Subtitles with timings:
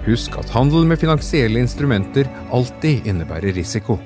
[0.00, 2.24] Husk at handel med finansielle instrumenter
[2.56, 3.98] alltid innebærer risiko.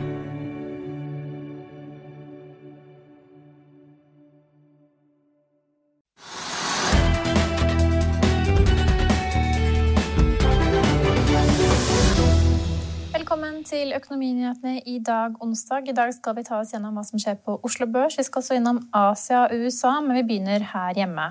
[13.14, 15.86] Velkommen til Økonominyhetene i dag, onsdag.
[15.88, 18.18] I dag skal vi ta oss gjennom hva som skjer på Oslo Børs.
[18.18, 21.30] Vi skal også innom Asia og USA, men vi begynner her hjemme.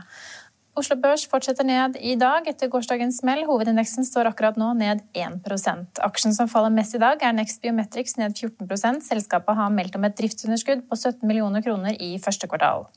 [0.74, 3.44] Oslo Børs fortsetter ned i dag etter gårsdagens smell.
[3.46, 8.18] Hovedindeksen står akkurat nå ned 1% Aksjen som faller mest i dag, er Next Biometrics
[8.18, 12.88] ned 14% Selskapet har meldt om et driftsunderskudd på 17 millioner kroner i første kvartal.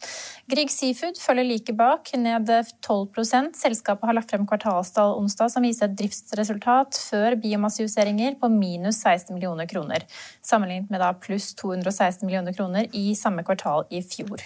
[0.49, 5.91] Grieg Seafood følger like bak, ned 12% Selskapet har lagt frem kvartalstall onsdag som viser
[5.91, 10.09] et driftsresultat før biomassejusteringer på minus 16 millioner kroner,
[10.41, 14.41] sammenlignet med da pluss 216 millioner kroner i samme kvartal i fjor.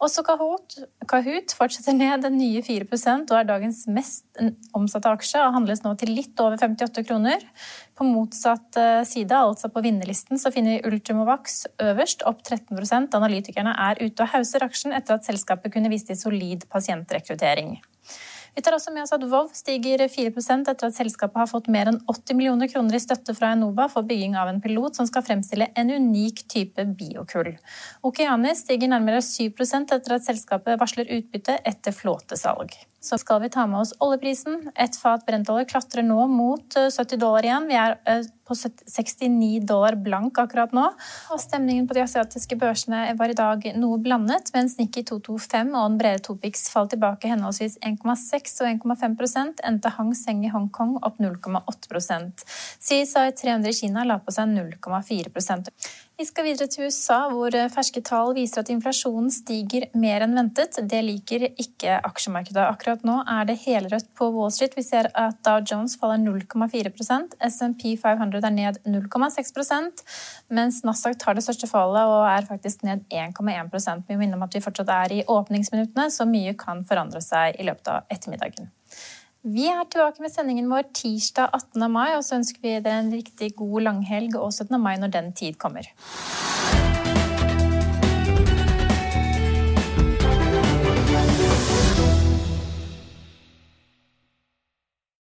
[0.00, 0.78] Også Kahoot,
[1.10, 4.24] Kahoot fortsetter ned den nye 4% og er dagens mest
[4.76, 7.44] omsatte aksje og handles nå til litt over 58 kroner.
[7.98, 13.76] På motsatt eh, side, altså på vinnerlisten, så finner vi Ultimovax øverst, opp 13% Analytikerne
[13.90, 17.76] er ute og hauser aksjen etter at selskapet kunne vist til solid pasientrekruttering.
[18.54, 21.90] Vi tar også med oss at Vov stiger 4 etter at selskapet har fått mer
[21.90, 25.24] enn 80 millioner kroner i støtte fra Enova for bygging av en pilot som skal
[25.26, 27.54] fremstille en unik type biokull.
[28.02, 32.74] Okeanis stiger nærmere 7 etter at selskapet varsler utbytte etter flåtesalg.
[33.00, 34.66] Så skal vi ta med oss oljeprisen.
[34.76, 37.68] Et fat brentolje klatrer nå mot 70 dollar igjen.
[37.70, 40.84] Vi er eh, på 69 dollar blank akkurat nå.
[41.32, 45.86] Og stemningen på de asiatiske børsene var i dag noe blandet, mens Nikki 225 og
[45.86, 51.22] den brede Topix falt tilbake henholdsvis 1,6 og 1,5 endte Hang Seng i Hongkong opp
[51.22, 55.72] 0,8% CSI 300 i Kina la på seg 0,4%
[56.20, 60.76] vi skal videre til USA, hvor ferske tall viser at inflasjonen stiger mer enn ventet.
[60.84, 62.60] Det liker ikke aksjemarkedet.
[62.90, 64.72] Akkurat nå er det helrødt på Wall Street.
[64.74, 70.02] Vi ser at Dow Jones faller 0,4% SMP 500 er ned 0,6%
[70.50, 74.58] mens Nasdaq tar det største fallet og er faktisk ned 1,1% Vi minner om at
[74.58, 78.72] vi fortsatt er i åpningsminuttene, så mye kan forandre seg i løpet av ettermiddagen.
[79.46, 81.86] Vi er tilbake med sendingen vår tirsdag 18.
[81.94, 84.74] mai, og så ønsker vi dere en riktig god langhelg og 17.
[84.82, 85.86] mai når den tid kommer.